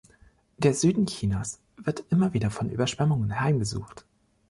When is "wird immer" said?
1.77-2.33